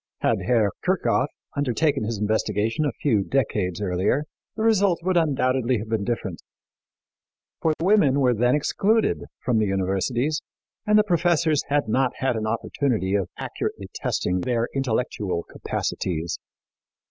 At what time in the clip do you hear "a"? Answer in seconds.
2.85-2.91